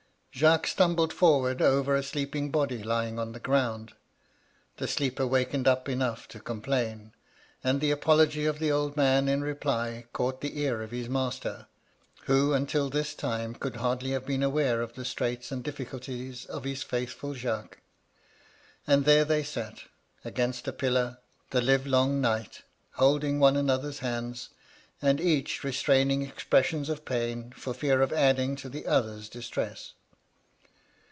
[0.33, 3.93] Jacques stumbled forwards over a sleeping body lying on the ground.
[4.77, 7.11] The sleeper wakened up enough to complain;
[7.63, 11.67] and the apology of the old man in reply caught the ear of his master,
[12.23, 16.63] who, until this time, could hardly have been aware of the straits and difficulties of
[16.63, 17.79] his faithful Jacques.
[18.87, 19.83] And there they sat,—
[20.25, 21.17] against a pillar,
[21.51, 22.61] the live long night,
[22.93, 24.49] holding one another's hands,
[25.03, 29.93] and each restrainingexpressions of pain, for fear of adding to the other's distress.